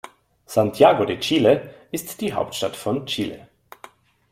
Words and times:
Santiago 0.47 1.05
de 1.05 1.19
Chile 1.19 1.75
ist 1.91 2.21
die 2.21 2.33
Hauptstadt 2.33 2.75
von 2.75 3.05
Chile. 3.05 3.47